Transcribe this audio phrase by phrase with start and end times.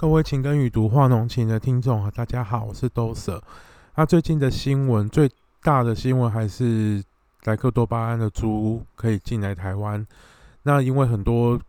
[0.00, 3.42] 各位情根与读画浓情的听众啊，大家好，我是兜舍。
[3.96, 5.28] 那最近的新闻，最
[5.60, 7.02] 大的新闻还是
[7.42, 10.06] 莱克多巴胺的猪可以进来台湾。
[10.62, 11.60] 那因为很多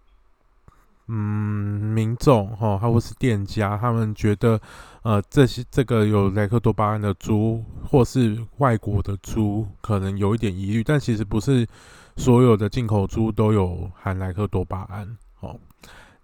[1.07, 4.61] 嗯民众哈，他或是店家，他们觉得
[5.01, 10.83] 呃这些这个有莱克多巴胺的猪，或是外国的猪，可能有一点疑虑。
[10.83, 11.67] 但其实不是
[12.15, 15.59] 所有的进口猪都有含莱克多巴胺哦。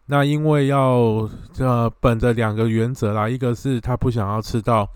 [0.07, 1.27] 那因为要
[1.57, 4.87] 呃本着两个原则啦，一个是他不想要吃到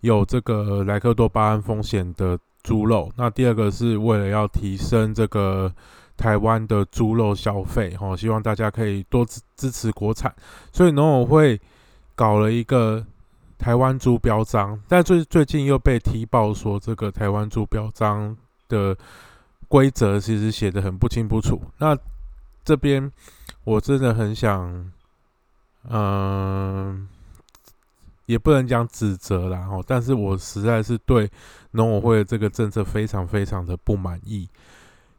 [0.00, 5.72] 有这个莱克多巴胺风险的猪肉，那第二个是为了要提升这个
[6.16, 10.34] 台湾的猪肉消费，哈，希望大家可以多支支持国产，
[10.72, 11.60] 所以农委会
[12.14, 13.04] 搞了一个
[13.58, 18.36] 台湾猪标章，但最最近又被踢爆说这个台湾猪标章
[18.68, 18.96] 的
[19.68, 21.96] 规则其实写的很不清不楚，那
[22.66, 23.10] 这边。
[23.64, 24.92] 我真的很想，
[25.90, 27.08] 嗯，
[28.26, 31.28] 也不能讲指责啦，哦，但是我实在是对
[31.72, 34.48] 农委会的这个政策非常非常的不满意，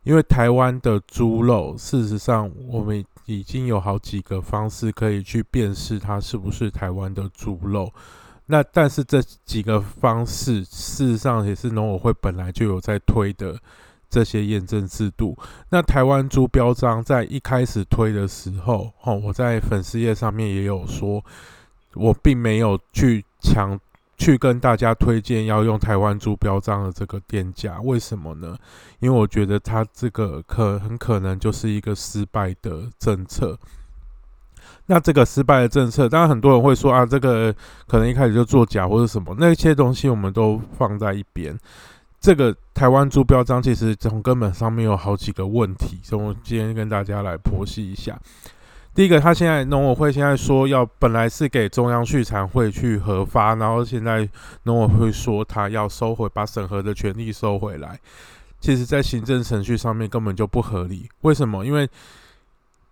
[0.04, 7.94] 因为台湾的猪肉，事实上我们已经有好几个方式可以去辨识它是不是台湾的猪肉，
[8.46, 13.60] 那但是这几个方式，事实上也是农委会本来就有在推的。
[14.10, 15.38] 这些验证制度，
[15.70, 21.24] 那台湾猪标章在一开始推的时候，哦，我在粉丝页上面也有说，
[21.94, 23.80] 我并没有去强
[24.18, 28.58] 去跟大家推荐要用台湾猪标章的这个店家，为什么呢？
[29.00, 33.58] 因为我觉得它这个可很可能就是一个失败的政策。
[34.90, 37.54] 那这个失败的政策，当然很多人会说啊，这个
[37.88, 41.58] 可能一开始就作假或者什么，那些东西我们都放在一边。
[42.28, 48.20] 这个台湾猪标章其实从根本上面有好几个问题，所以我今天跟大家来剖析一下。
[48.94, 54.28] 第一个，他现在农委会现在说要本来是给中央畜产会去核发，然后现在
[54.64, 57.98] 农委会说他要收回，把审核的权利收回来。
[58.60, 61.08] 其实，在行政程序上面根本就不合理。
[61.22, 61.66] 为什么？
[61.66, 61.88] 因为，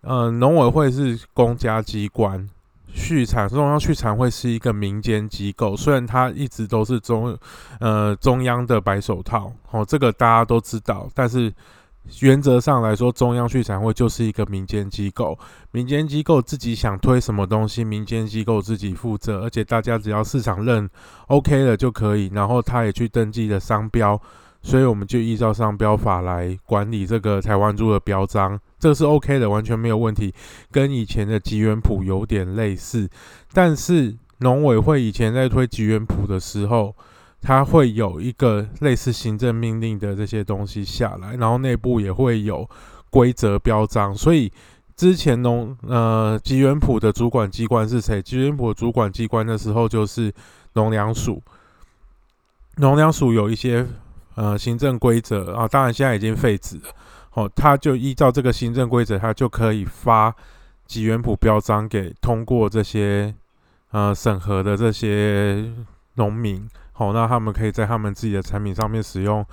[0.00, 2.48] 呃，农委会是公家机关。
[2.94, 7.36] 畜产中央畜产会是一个民间机构，虽然它一直都是中
[7.80, 11.08] 呃中央的白手套，哦，这个大家都知道。
[11.14, 11.52] 但是
[12.20, 15.38] 原则上来说，中央畜产会就是一个民间机构，
[15.72, 20.88] 民间机构自己想推什么东西，民间机构自己负责，而且大家只要市场认
[21.26, 24.20] OK 了就可以，然后他也去登记了商标。
[24.66, 30.34] 所以我们就依照商标法来管理这个台湾猪的标章，这个是 OK 的，完全没有问题，
[30.72, 33.08] 跟以前的吉原谱有点类似。
[33.52, 36.92] 但是农委会以前在推吉原谱的时候，
[37.40, 42.68] 它会有一个类似行政命令的这些东西下来，然后内部也会有
[43.08, 44.12] 规则标章。
[44.12, 44.50] 所以
[44.96, 48.20] 之前农呃吉原谱的主管机关是谁？
[48.20, 50.34] 吉原谱主管机关的时候就是
[50.72, 51.40] 农粮署，
[52.78, 53.86] 农粮署有一些。
[54.36, 56.84] 呃，行政规则啊，当然现在已经废止了。
[57.32, 60.34] 哦，他就依照这个行政规则，他就可以发
[60.86, 63.34] 吉原普标章给通过这些
[63.92, 65.72] 呃审核的这些
[66.14, 66.68] 农民。
[66.92, 69.44] 好，那他们可以在他们自己的产品上面使用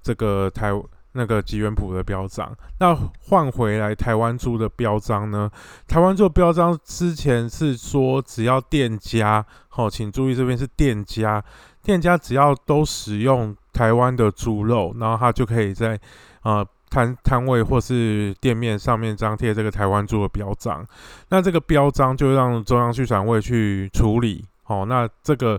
[0.00, 0.72] 这个台
[1.12, 2.56] 那个吉原普的标章。
[2.78, 5.50] 那换回来台湾猪的标章呢？
[5.88, 11.44] 台湾猪标章之前是说，只要店家，好，请注意这边是店家，
[11.82, 13.56] 店家只要都使用。
[13.80, 15.98] 台湾的猪肉，然后他就可以在
[16.42, 20.86] 呃摊摊位或是店面上面张贴这个台湾猪的标章。
[21.30, 24.44] 那这个标章就让中央畜产会去处理。
[24.66, 25.58] 哦，那这个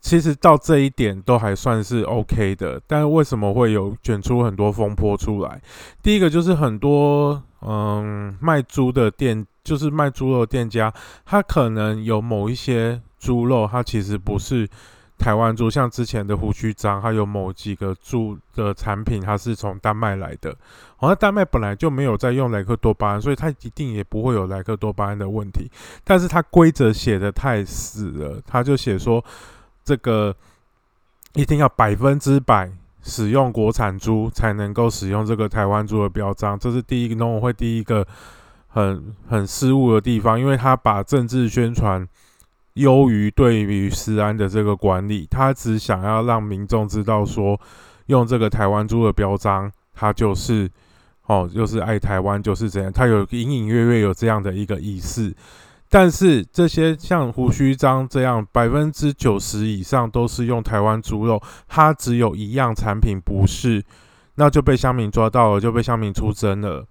[0.00, 2.80] 其实到这一点都还算是 OK 的。
[2.86, 5.60] 但是为什么会有卷出很多风波出来？
[6.00, 10.94] 第一个就是很多嗯卖猪的店，就是卖猪肉店家，
[11.26, 14.68] 他可能有某一些猪肉，它其实不是。
[15.18, 20.52] 台湾猪像之前的胡须章，还有某几个猪的产品，它是从丹麦来的。
[20.96, 25.70] 好像丹麦本来就没有在用莱克多巴胺，所以它一定也不会有莱克多巴胺的问题。
[26.02, 29.24] 但是它规则写的太死了，他就写说
[29.84, 30.34] 这个
[31.34, 32.68] 一定要百分之百
[33.02, 36.58] 使用国产猪才能够使用这个台湾猪的标章。
[36.58, 38.04] 这是第一个农委会第一个
[38.66, 42.08] 很很失误的地方，因为他把政治宣传。
[42.74, 47.60] 优于对于食安的这个管理，他只想要让民众知道说，
[48.06, 50.70] 用这个台湾猪的标章，他就是
[51.26, 52.92] 哦，就是爱台湾，就是这样。
[52.92, 55.34] 他有隐隐约约有这样的一个意思。
[55.88, 63.84] 但是这些像胡须章这样，百分之九十以上都是用台湾猪肉，它只有一样产品不是，
[64.36, 66.86] 那就被乡民抓到了，就被乡民出征了。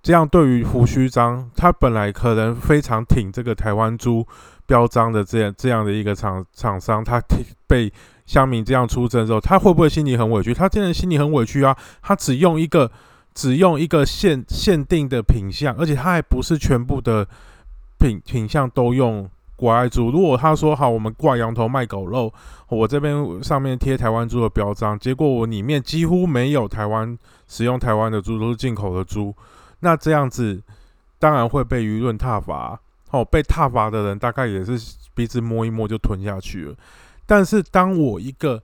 [0.00, 4.24] 这样对于胡须章，他本来可能非常挺这个台湾猪
[4.70, 7.20] 标章的这样这样的一个厂厂商，他
[7.66, 7.92] 被
[8.24, 10.54] 乡民这样出征之后，他会不会心里很委屈？
[10.54, 11.76] 他真的心里很委屈啊！
[12.00, 12.88] 他只用一个
[13.34, 17.26] 只用一个限限定的品相，而且他还不是全部的
[17.98, 20.12] 品品相都用国外猪。
[20.12, 22.32] 如果他说好，我们挂羊头卖狗肉，
[22.68, 27.18] 我这边上面贴台湾猪的标章，结果我里面几乎没有台湾
[27.48, 29.34] 使用台湾的猪，都是进口的猪。
[29.80, 30.62] 那这样子
[31.18, 32.78] 当然会被舆论挞伐，
[33.10, 34.78] 哦，被踏伐的人大概也是
[35.14, 36.74] 鼻子摸一摸就吞下去了。
[37.26, 38.62] 但是当我一个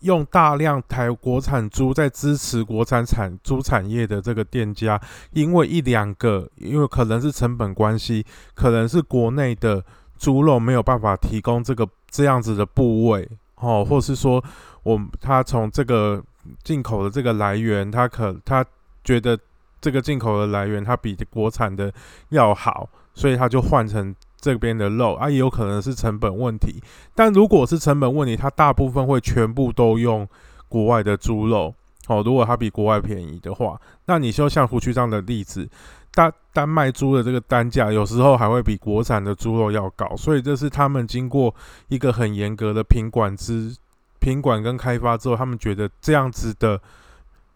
[0.00, 5.00] 用大量台国产猪在支持国产产猪产业的这个店家，
[5.32, 8.24] 因为一两个，因为可能是成本关系，
[8.54, 9.84] 可能是国内的
[10.18, 14.42] 猪肉没有办法提供这个这样子的部位，哦，或是说
[14.82, 16.22] 我他从这个
[16.62, 18.64] 进口的这个来源，他可他
[19.02, 19.38] 觉得。
[19.80, 21.94] 这个进口的来源，它比国产的
[22.30, 22.88] 要好，
[23.18, 26.80] 所以他就换成这边的肉啊，也有可能是成本问题。
[27.16, 30.24] 但如果是成本问题，它大部分会全部都用
[30.68, 31.74] 国外的猪肉。
[32.06, 33.76] 哦，如果它比国外便宜的话，
[34.06, 35.68] 那你就像胡区这样的例子，
[36.12, 40.16] 单单卖猪的这个单价，有时候还会比国产的猪肉要高。
[40.16, 41.52] 所以这是他们经过
[41.88, 43.74] 一个很严格的品管之
[44.20, 46.80] 品管跟开发之后，他们觉得这样子的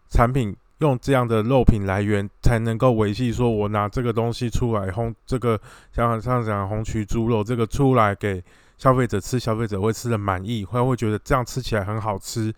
[0.09, 0.53] 产品。
[0.79, 5.59] 用这样的肉品来源才能够维系，说我拿这个东西出来烘这个，
[5.93, 8.43] 像像讲红曲猪肉这个出来给
[8.77, 12.53] 消费者吃，消费者会吃的满意，会会觉得这样吃起来很好吃。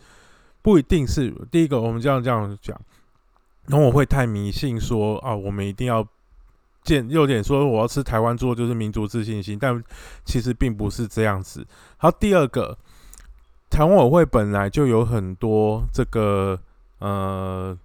[0.63, 2.75] 不一定是第一个，我们这样这样讲，
[3.67, 6.03] 然后我会太迷信说啊，我们一定要
[6.83, 9.83] 见有点说我要吃台湾猪就是民族自信心，但
[10.23, 11.68] 其实并不是这样子。
[11.97, 12.75] 好，第二个，
[13.69, 16.59] 台湾委会本来就有很多这个
[16.97, 17.77] 呃。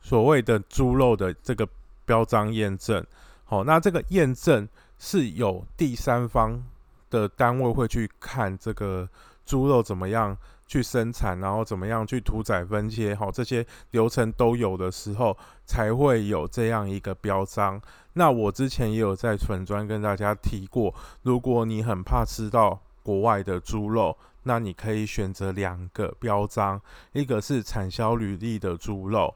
[0.00, 1.68] 所谓的猪肉的这个
[2.04, 3.04] 标章验证，
[3.44, 4.68] 好，那这个验证
[4.98, 6.62] 是有第三方
[7.10, 9.08] 的单位会去看这个
[9.44, 10.36] 猪肉怎么样
[10.66, 15.36] 去生产，然后怎么样去屠宰分切，好，这些流程都有的时候，
[15.66, 17.80] 才会有这样一个标章。
[18.14, 26.80] 那我之前也有在粉砖跟大家提过，如果你很怕吃到国外的猪肉，那你可以选择两个标章，
[27.12, 29.34] 一个是产销履历的猪肉。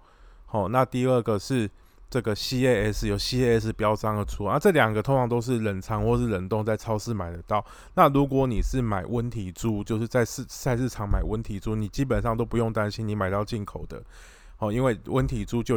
[0.55, 1.69] 哦，那第二个是
[2.09, 7.65] 这个 CAS 有 CAS 标章的出啊，这两个通常都是冷藏或是冷冻，在超市买得到。
[7.95, 14.01] 那如果你是买温体猪，就是在市菜市场买温体猪，你基本上都不用担心你买到进口的。
[14.59, 15.77] 哦，因为温体猪就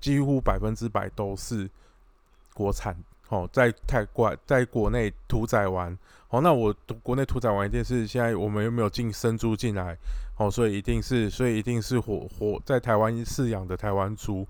[0.00, 1.70] 几乎百分之百都是
[2.52, 2.96] 国产。
[3.28, 5.96] 哦，在泰国在国内屠宰完，
[6.30, 9.96] 哦，那我国内屠宰完一定是现在我们又没有进生猪进来。
[10.36, 14.46] 哦，所以一定是，所以一定是活活在台湾饲养的台湾猪。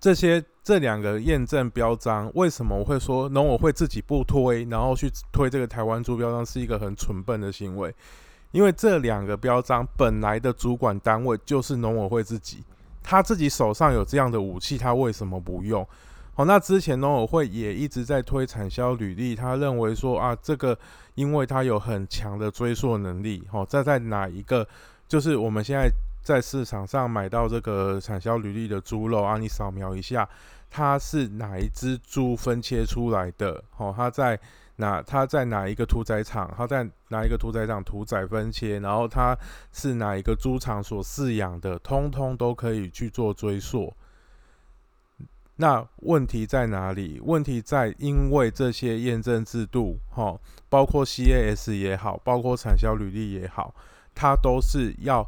[0.00, 7.94] 这些这两个验证标章，为什么我会说农委会自己不推，然后去推这个台湾猪标章是一个很蠢笨的行为？
[8.50, 12.64] 因为这两个标章本来的主管单位就是农委会自己，
[13.02, 15.86] 他自己手上有这样的武器，他为什么不用？
[16.34, 20.76] 好，那之前农委会也一直在推产销履历，他认为说啊，这个
[21.14, 24.66] 因为它有很强的追溯能力，好，在在哪一个，
[25.06, 25.90] 就是我们现在
[26.22, 30.26] 在市场上买到这个产销履历的猪肉啊，你扫描一下，
[30.70, 34.40] 它是哪一只猪分切出来的，好，它在
[34.76, 39.36] 哪，它在哪一个屠宰场，它在哪一个屠宰场屠宰分切，然后它
[39.70, 43.92] 是哪一个猪场所饲养的，通通都可以去做追溯。
[45.56, 47.20] 那问题在哪里？
[47.22, 50.36] 问题在因为这些验证制度，哈，
[50.68, 53.74] 包括 CAS 也好，包括产销履历也好，
[54.14, 55.24] 它都是要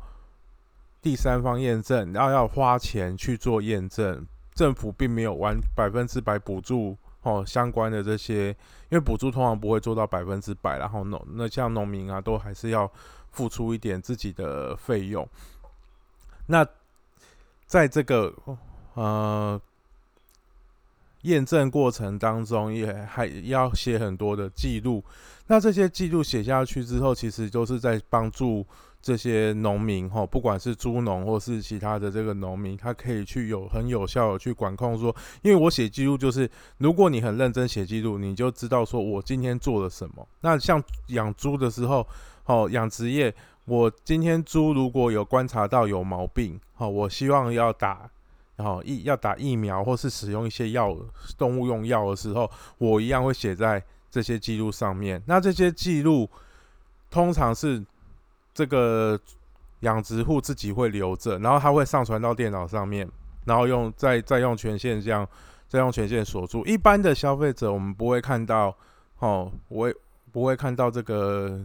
[1.03, 4.27] 第三方验证，然后要花钱去做验证。
[4.55, 8.49] 政府并没有完百分之百补助哦相关的这些，
[8.89, 12.91] 因为补助通常不会做到百分之百，然后农那像农民啊，都还是要
[13.31, 15.29] 付出一点自己的费用。
[16.47, 16.67] 那
[17.67, 18.35] 在这个
[18.95, 19.61] 呃。
[21.25, 25.05] 验证过程当中也还要写很多的记录，
[25.47, 28.67] 那这些记录写下去之后，其实都是在帮助
[29.01, 40.27] 这些农民哈，不管是猪农或是其他的这个农民，他可以去有很有效的去管控说，因为我写记录就是，如果你很认真写记录，你就知道说我今天做了什么。
[40.41, 42.07] 那像养猪的时候，
[42.47, 48.11] 哦，养殖业，我今天猪如果有观察到有毛病，好，我希望要打。
[48.57, 50.97] 然后疫要打疫苗或是使用一些药
[51.37, 55.23] 动物用药的时候，我一样会写在这些记录上面。
[55.27, 56.29] 那这些记录
[57.11, 57.85] 通常是
[58.53, 59.19] 这个
[59.81, 63.09] 养殖户自己会留着，然后他会上传到电脑上面。
[63.45, 65.29] 然后用再再用权限这样
[65.69, 66.65] 再用权限锁住。
[66.65, 68.75] 一般的消费者我们不会看到
[69.19, 69.95] 哦，我也
[70.33, 71.61] 不会看到这个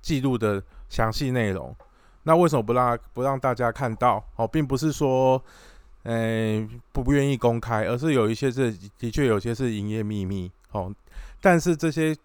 [0.00, 1.74] 记录的详细内容。
[2.22, 4.22] 那为什么不让不让大家看到？
[4.36, 5.42] 哦，并不是说，
[6.04, 10.50] 诶不不愿意公开，而是有一些是的确有些是营业秘密。
[10.72, 10.94] 哦，
[11.40, 12.16] 但是这些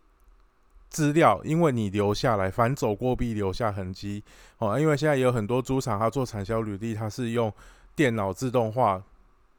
[0.90, 4.24] 资料，因为你留下来，反走过必留下痕迹。
[4.58, 7.52] 哦，因为现在有很多猪场，它做产销履历，它是用
[7.96, 9.02] 电脑自动化。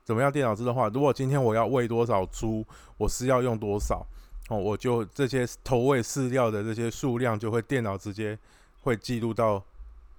[0.04, 0.30] 怎么样？
[0.30, 0.88] 电脑自动化？
[0.88, 2.64] 如果今天我要喂多少猪，
[2.96, 4.06] 我是要用多少？
[4.48, 8.38] 哦，我就这些投喂饲料的这些数量，就会电脑直接
[8.82, 9.62] 会记录到。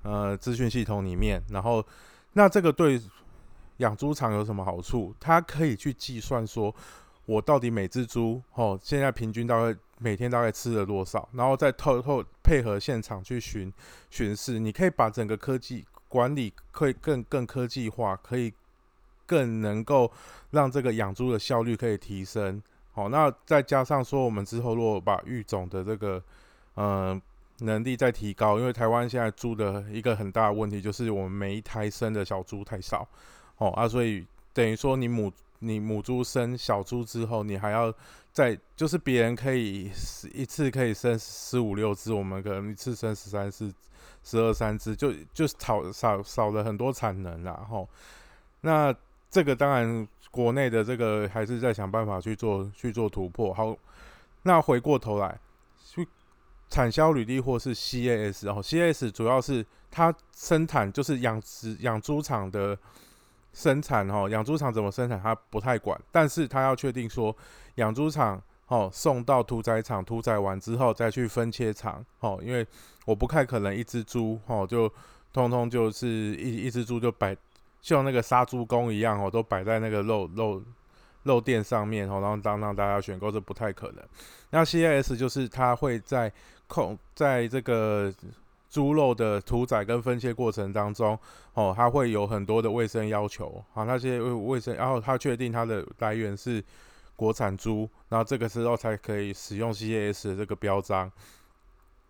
[0.04, 1.86] 呃，资讯系统里面，然后
[2.34, 3.02] 那这个对
[3.78, 5.14] 养猪场有什么好处？
[5.20, 6.74] 它可以去计算说，
[7.26, 13.72] 我到底每只猪哦，现在平均大概每天大概吃了多少，然后再透透配合现场去巡
[14.10, 18.54] 巡视，你可以把整个科技管理可以更更科技化，可以
[19.26, 20.12] 更能够
[20.52, 22.62] 让这个养猪的效率可以提升。
[22.92, 26.24] 好，那再加上说，我们之后如果把育种的这个
[26.76, 27.22] 嗯。
[27.62, 33.10] 能力再提高，因为台湾现在猪的一个很大的问题就是我们每一胎生的小猪太少，
[33.58, 37.94] 哦啊，所以等于说你母你母猪生小猪之后，你还要
[38.32, 39.92] 再就是别人可以
[40.34, 43.74] 一次可以生十五六只，我们可能一次生十三四
[44.24, 47.88] 十二三只，就就少少少了很多产能啦，吼。
[48.62, 48.94] 那
[49.30, 53.54] 这个当然国内的这个还是在想办法去做去做突破。
[53.54, 53.76] 好，
[54.44, 55.40] 那回过头来
[55.84, 56.08] 去。
[56.70, 62.78] 产销履历或是 CAS，哦 CAS 主要是它生产就是养殖养猪场的
[63.58, 67.36] 生产哦，养猪场怎么生产他不太管，但是他要确定说
[67.76, 72.64] 养猪场哦送到屠宰场屠宰完之后再去分切场哦，因为
[73.06, 74.88] 我不太可能一只猪哦就
[75.34, 77.36] 通通就是一一只猪就摆
[77.82, 80.62] 像那个杀猪工一样哦都摆在那个肉肉。
[81.24, 84.02] 肉店上面哦，然后当让大家选购，这不太可能。
[84.50, 86.32] 那 CIS 就是它会在
[86.68, 88.14] 控在这个
[88.70, 91.18] 猪肉的屠宰跟分切过程当中
[91.54, 96.64] 哦，它会有很多的卫生要求啊，那些卫卫生，然后它确定它的来源是
[97.16, 101.12] 国产猪，然后这个时候才可以使用 C A S 的这个标章。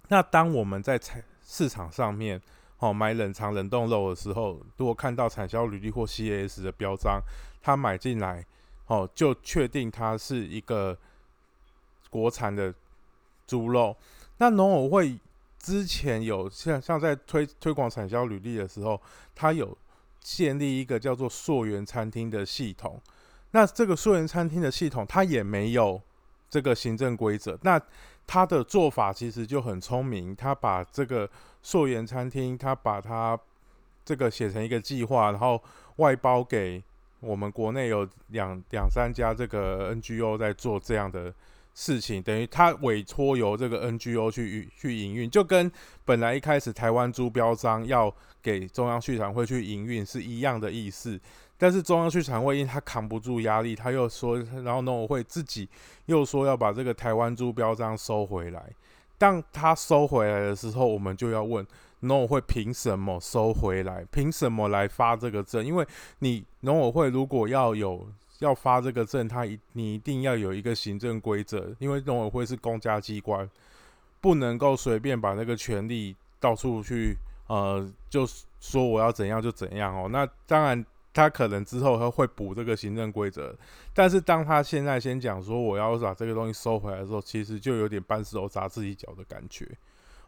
[0.09, 2.41] 那当我们在产市场上面
[2.79, 7.21] 哦买冷藏冷冻肉的时候，如果看到产销履历或 C A S 的标章，
[7.61, 8.45] 它买进来。
[8.89, 10.97] 哦，就确定它是一个
[12.09, 12.73] 国产的
[13.45, 13.93] 猪肉。
[14.37, 15.19] 那农委会
[15.67, 19.01] 之前有像像在推推广产销履历的时候，
[19.35, 19.77] 它有
[20.21, 23.01] 建立一个叫做溯源餐厅的系统。
[23.51, 26.01] 那这个溯源餐厅的系统，它也没有
[26.49, 27.59] 这个行政规则。
[27.63, 27.77] 那
[28.25, 31.29] 它的做法其实就很聪明，它把这个
[31.61, 33.37] 溯源餐厅，它把它
[34.05, 35.61] 这个写成一个计划，然后
[35.97, 36.81] 外包给。
[37.19, 41.33] 我们国内有两两三家这个 NGO 在做这样的
[41.79, 45.71] 事情，等于他委托由这个 NGO 去去营运，就跟
[46.03, 51.19] 本来一开始台湾猪标章要给中央畜产会去营运是一样的意思。
[51.55, 55.69] 但是中央畜产会因他扛不住压力，他又说，然后农委会自己
[56.07, 58.63] 又说要把这个台湾猪标章收回来。
[59.19, 61.63] 当他收回来的时候，我们就要问。
[62.01, 64.05] 农委会凭什么收回来？
[64.11, 65.65] 凭什么来发这个证？
[65.65, 65.87] 因为
[66.19, 68.07] 你农委会如果要有
[68.39, 73.49] 要发这个证，他一你一定要有一个行政规则，因为农委会是公家机关，
[74.21, 77.15] 不能够随便把那个权利到处去，
[77.47, 78.27] 呃，就
[78.59, 80.07] 说我要怎样就怎样哦。
[80.09, 83.55] 那当然，他可能之后他会补这个行政规则，
[83.93, 89.67] 但是当他现在先讲说我要把这个东西收回来的时候，其实就有点搬石头砸自己脚的感觉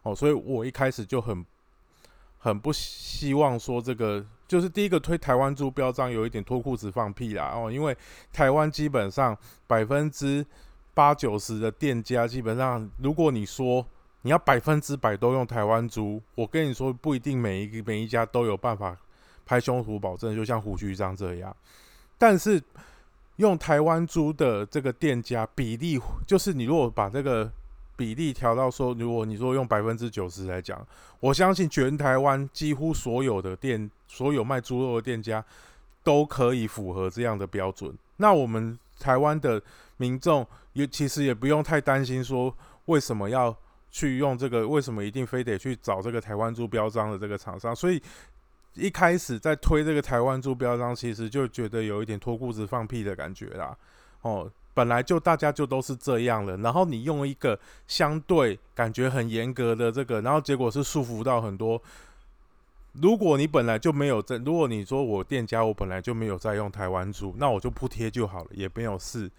[0.04, 0.16] 哦。
[0.16, 1.46] 所以我一开始就很。
[2.40, 7.96] 很不希望说这个，就是第一个推台湾猪标章有一点脱裤子放屁啦哦，因为
[8.32, 10.46] 台湾基本上百分之
[10.94, 13.86] 八九十的店家基本上，如果你说
[14.22, 18.98] 你要百分之百都用台湾猪，我跟你说不一定每一个每一家都有办法
[19.46, 21.56] 拍胸脯保证，就像胡须章这样，
[22.18, 22.64] 但是
[23.36, 27.52] 用台湾猪的这个店家比例，就是你如果把这个。
[28.00, 30.88] 比例调到说，如果你说用百分之九十来讲，
[31.20, 35.44] 我相信全台湾几乎所有的店，所有卖猪肉的店家
[36.02, 37.94] 都可以符合这样的标准。
[38.16, 39.62] 那我们台湾的
[39.98, 43.54] 民众也其实也不用太担心说，为什么要
[43.92, 44.66] 去用这个？
[44.66, 47.76] 为什么一定非得去找这个台湾猪标章的这个厂商？
[47.76, 48.02] 所以
[48.76, 53.78] 一开始在推这个台湾猪标章，其实就觉得有一点脱裤子放屁的感觉啦。
[54.22, 54.50] 哦。
[54.74, 61.82] 本来就大家就都是这样了，然后你用一个相对感觉很严格的这个，然后结果是束缚到很多
[62.94, 69.30] 如果你本来就没有在，如果你说我店家我本来就没有在用台湾猪，那我就不贴就好了，也没有事。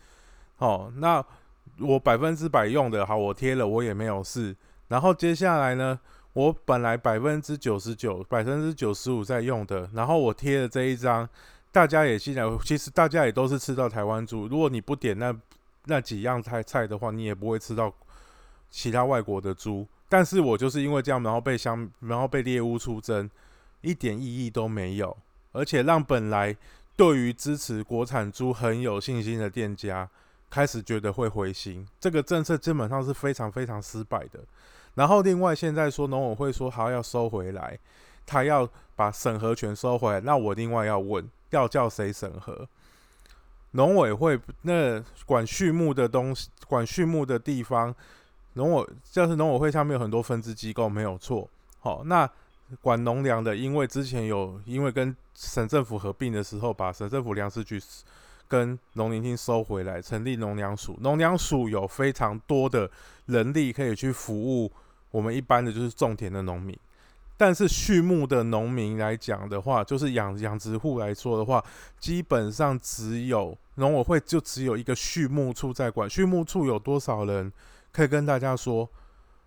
[0.59, 1.25] 哦，那
[1.79, 4.55] 我百分之百用的好，我贴了我也没有事。
[4.89, 5.99] 然后接下来呢，
[6.33, 11.29] 我本来百分之九十九、百分之九十五在用的，然后我贴了这一张，
[11.73, 14.49] 大家也进来，其实大家也都是吃到台湾猪。
[14.49, 15.35] 如果你不点那
[15.85, 17.93] 那几样菜菜的话，你也不会吃到
[18.71, 19.87] 其他外国的猪。
[20.09, 23.31] 但是我就是因为这样，然后被相，然后被猎物出征，
[23.81, 25.17] 一点意义都没有，
[25.53, 26.57] 而且让本来
[26.97, 30.11] 对于支持国产猪很有信心的店家
[30.51, 31.87] 开始觉得会灰心。
[32.01, 34.41] 这个政策基本上是非常非常失败的。
[34.97, 37.79] 然后另外现在说农委会说好要收回来，
[38.27, 42.69] 他要把审核权收回来，那我另外要问，要叫谁审核？
[43.73, 47.95] 农委会那管畜牧的东西，管畜牧的地方。
[48.55, 51.49] 农委就是农委会下面有很多分支机构，没有错。
[51.79, 52.29] 好，那
[52.81, 57.81] 管农粮的，因为之前有因为跟省政府合并的时候，把省政府粮食局
[58.49, 60.99] 跟农林厅收回来，成立农粮署。
[61.01, 62.91] 农粮署有非常多的
[63.27, 64.71] 人力可以去服务
[65.13, 66.77] 我们一般的就是种田的农民。
[67.41, 71.65] 但是畜牧的农民来讲的话，就是养养殖户来说的话，
[71.99, 76.07] 基本上只有农委会就只有一个畜牧处在管。
[76.07, 77.51] 畜牧处有多少人？
[77.93, 78.87] 可以跟大家说，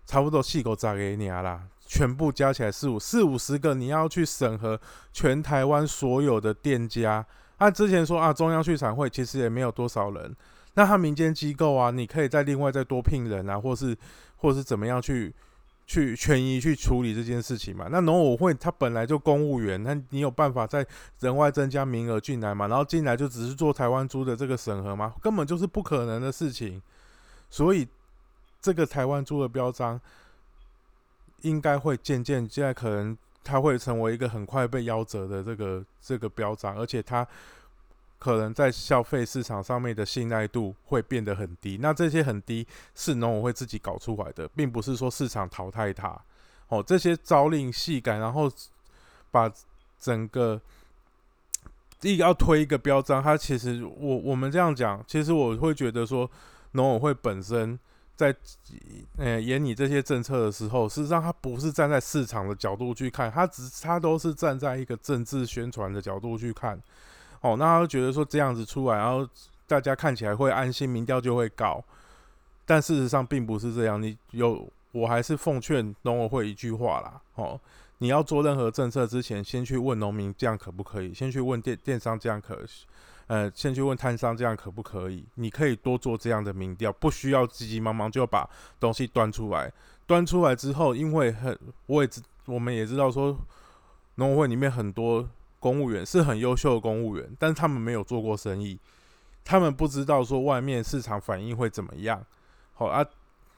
[0.04, 4.80] 差不多细狗砸给你啊啦，全部加起来四五四五十个，你要去审核
[5.12, 7.24] 全台湾所有的店家。
[7.58, 10.34] 按之前说啊，中央畜产会其实也没有多少人，
[10.74, 13.96] 那他民间机构啊，你可以再另外再多聘人啊，或是
[14.38, 15.32] 或是怎么样去
[15.86, 17.88] 去权益去处理这件事情嘛？
[17.90, 20.86] 那农委会他本来就公务员，那你有办法在
[21.20, 22.68] 人外增加名额进来嘛？
[22.68, 25.14] 然后进来就只是做台湾猪的这个审核吗？
[25.22, 26.80] 根本就是不可能的事情，
[27.50, 27.86] 所以。
[28.64, 30.00] 这个台湾猪的标章
[31.42, 37.28] 应该会渐渐，现在可能它会成为一个很快被夭折的这个这个标章，而且它
[38.24, 41.78] 可能在消费市场上面的信赖度会变得很低。
[41.82, 46.18] 那这些很低是农委会自己搞出来的，并不是说市场淘汰它。
[46.68, 48.50] 哦，这些朝令夕改，然后
[49.30, 49.52] 把
[50.00, 50.58] 整个
[52.00, 56.30] 一个要推一个标章，它其实我我们这样讲，其实我会觉得说
[56.72, 57.78] 农委会本身。
[58.16, 58.32] 在
[59.16, 66.80] 呃演你这些政策的时候，事实上他不是站在市场的角度去看，他只他都是站在一个政治宣传的角度去看。
[67.44, 69.28] 哦，那他觉得说这样子出来，然后
[69.66, 71.84] 大家看起来会安心，民调就会高。
[72.64, 74.00] 但事实上并不是这样。
[74.00, 77.20] 你有，我还是奉劝农委会一句话啦。
[77.34, 77.60] 哦，
[77.98, 81.12] 你要做任何政策之前，先去问农民这样可不可以？
[81.12, 82.58] 先去问电电商这样可？
[83.26, 85.22] 呃，先去问摊商这样可不可以？
[85.34, 88.48] 你可以多做这样的民调，不需要急急忙忙就把
[88.80, 89.70] 东西端出来。
[90.06, 93.36] 端出来之后，因为很我也知，我们也知道说，
[94.14, 95.28] 农委会里面很多
[95.64, 98.78] 公务员是很优秀的公务员，但是他们没有做过生意，
[99.42, 102.22] 他们不知道说外面市场反应会怎么样。
[102.74, 103.02] 好啊，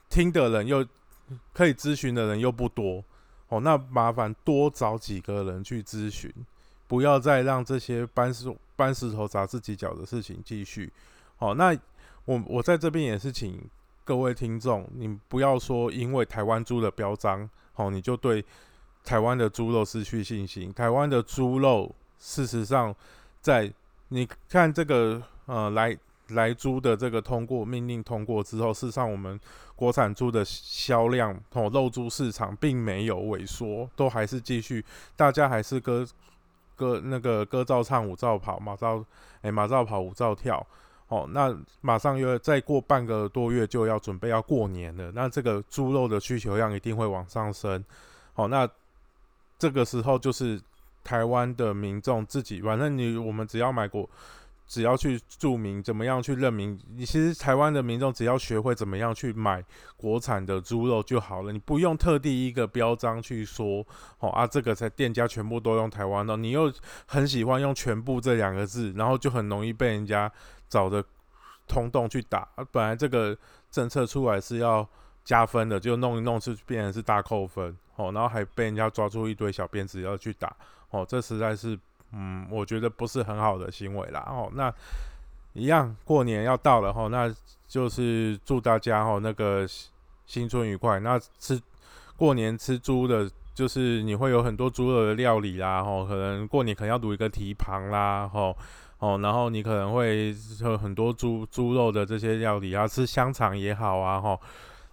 [0.09, 0.87] 听的人又
[1.51, 3.03] 可以咨询的人又不多，
[3.49, 6.33] 哦，那麻烦多找几个人去咨询。
[6.87, 10.89] 不要再让这些搬石搬石头砸自己脚的事情继续。
[11.35, 11.77] 好，那
[12.23, 13.61] 我我在这边也是请
[14.05, 18.45] 各位听众，你不要说因为台湾猪的标章，好，你就对
[19.07, 20.73] 台湾的猪肉失去信心。
[20.73, 22.93] 台湾的猪肉，事实上，
[23.39, 23.71] 在
[24.09, 25.97] 你看这个呃来
[26.31, 29.39] 来猪的这个通过命令通过之后，事实上我们
[29.77, 34.83] 国产猪的销量哦肉猪市场并没有萎缩，都还是继续，
[35.15, 36.05] 大家还是歌。
[36.75, 39.03] 歌那个歌照唱，舞照跑，马照
[39.41, 40.63] 哎马照跑，舞照跳。
[41.07, 47.83] 哦，那马上又再过半个多月就要准备要过年了，那这个猪肉的需求量一定会往上升。
[48.33, 48.69] 好，那
[49.57, 50.61] 这个时候就是
[51.03, 54.09] 台湾的民众自己，反正你我们只要买过。
[54.69, 59.63] 只要去注明怎么样去认明，你其实台湾的民众只要学会怎么样去买
[59.95, 63.81] 国产的猪肉就好了，你不用特地一个标章去说，
[64.19, 66.69] 哦啊，这个才店家全部都用台湾的，你又
[67.05, 70.29] 很喜欢用全部这两个字，然后就很容易被人家
[70.67, 71.01] 找的
[71.65, 72.45] 通洞去打。
[72.69, 73.37] 本来这个
[73.71, 74.85] 政策出来是要
[75.27, 80.55] 加分的，就弄一弄是变成是大扣分，哦，然后还被人家抓住一堆小辫子要去打，
[80.91, 81.77] 哦，这实在是。
[82.13, 84.25] 嗯，我觉得不是很好的行为啦。
[84.29, 84.73] 哦，那
[85.51, 87.29] 一样过年要到了哈，那
[87.67, 89.67] 就是祝大家哈那个
[90.25, 91.01] 新春愉快。
[91.01, 91.61] 那吃
[92.15, 95.83] 过年吃猪的，就是你会有很多猪肉的料理啦。
[95.83, 98.25] 哈，可能过年可能要卤一个蹄膀啦。
[98.25, 98.55] 哈，
[98.99, 104.21] 哦，然后你可能会有很多猪猪肉的这些料理啊，吃香肠也好啊。
[104.21, 104.39] 哈，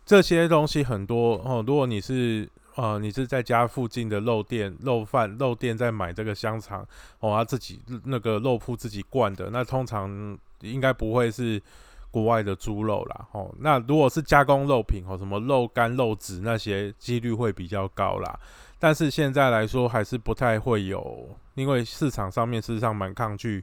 [0.05, 1.65] 这些东西很多哦。
[1.67, 6.85] 如果你是呃，你是在家附近的肉店、肉贩、肉店在买这个香肠
[7.21, 11.63] 哦，他自己那个肉铺自己灌的，那通常应该不会是
[12.11, 13.27] 国外的猪肉啦。
[13.31, 18.39] 哦，那如果是加工肉品哦，什么肉干、肉脂那些，几率会比较高啦。
[18.81, 23.63] 但是现在来说，还是不太会有，因为市场上面事实上蛮抗拒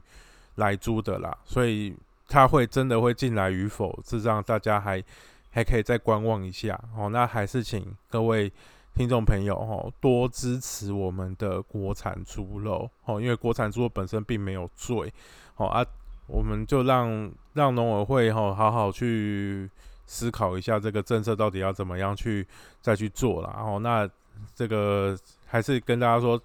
[0.54, 1.94] 来猪的啦，所以
[2.28, 5.04] 他会真的会进来与否，是让大家还
[5.52, 7.08] 还可以再观望一下哦。
[7.08, 8.52] 那还是请各位。
[8.94, 15.10] 听众朋友，哦，多支持我们的国产猪肉，哦，因为国产猪肉本身并没有罪，
[15.54, 15.82] 好啊，
[16.26, 19.66] 我们就让让农委会，哈，好好去
[20.04, 22.46] 思考一下这个政策到底要怎么样去
[22.82, 24.06] 再去做了，哦，那
[24.54, 26.38] 这个还是跟大家说，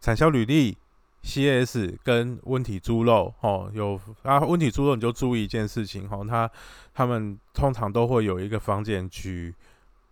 [0.00, 0.76] 产销履历、
[1.22, 6.50] CS 跟温体猪肉，哦，有啊，温体猪肉你就注意一件事情，哦，他
[6.92, 9.54] 他们通常都会有一个房检局。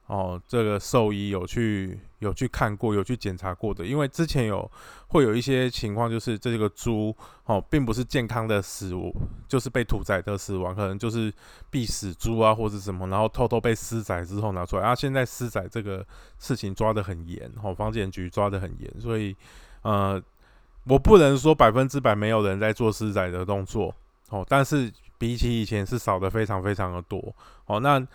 [0.06, 4.68] 哦，这个兽医有去有去看过，有去检查过的，因为之前有
[5.06, 8.92] 会有一些情况，就是这个猪哦，并不是健康的死，
[9.46, 11.32] 就是被屠宰的死亡，可能就是
[11.70, 16.04] 必死猪啊，或者什么，然后偷偷被私宰之后拿出来，啊，现在私宰这个
[16.40, 19.36] 事情抓得很严，哦，房检局抓得很严，所以
[19.82, 20.20] 呃，
[20.84, 23.94] 我不能说百分之百没有人在做私宰的动作，
[24.30, 27.34] 哦，但是比起以前是少的非常非常的多，
[27.66, 28.06] 哦，那。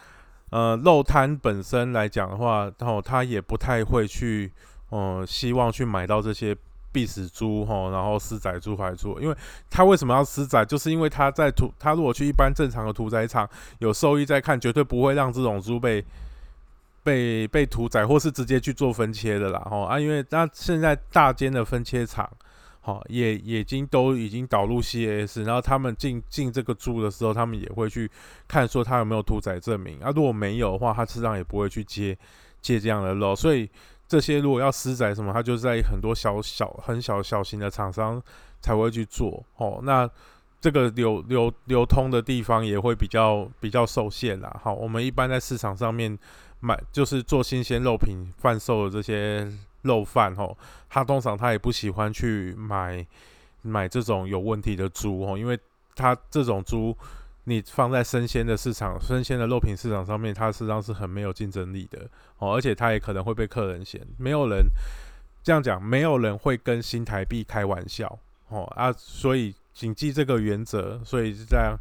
[0.51, 4.49] 呃，肉摊本身来讲的话，然后他也不太会去，
[4.89, 6.55] 呃，希望去买到这些
[6.91, 9.35] 必死猪哈，然后私宰猪来做，因为
[9.71, 10.63] 他为什么要私宰？
[10.63, 13.49] 就是因为他在屠，他如果去一般正常的屠宰场，
[13.79, 16.05] 有兽医在看，绝对不会让这种猪被
[17.03, 22.29] 被被屠宰，或是直接去做分切的啦，哈啊，因为那现在大间的分切厂。
[22.85, 28.07] 好，也已经都已经导入 CS，然后他们进进这个猪的时候，他们也会去
[28.47, 30.11] 看说他有没有屠宰证明啊。
[30.15, 32.15] 如果没有的话，他实际上也不会去接
[32.61, 33.35] 接这样的肉。
[33.35, 33.67] 所以
[34.07, 38.21] 这些如果要私宰什么，他就在很多小小很小小型的厂商
[38.61, 39.43] 才会去做。
[39.57, 40.07] 哦，那
[40.61, 44.59] 这个流流流通的地方也会比较比较受限啦。
[44.63, 46.15] 好，我们一般在市场上面
[46.59, 49.51] 买，就是做新鲜肉品贩售的这些。
[49.85, 50.57] 肉贩吼，
[50.89, 53.05] 他通常他也不喜欢去买
[53.61, 55.57] 买这种有问题的猪吼，因为
[55.95, 56.95] 他这种猪
[57.45, 61.99] 你放在生鲜的市场、生鲜的肉品市场上面，它实际上是很没有竞争力的
[62.39, 64.01] 哦，而且它也可能会被客人嫌。
[64.17, 64.65] 没有人
[65.43, 68.17] 这样讲，没有人会跟新台币开玩笑
[68.49, 71.77] 哦啊，所以谨记这个原则，所以这样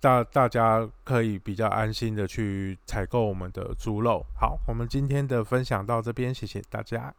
[0.00, 4.24] 大大家可以比较安心的去采购我们的猪肉。
[4.38, 7.12] 好，我们今天的分享到这边，谢谢大家。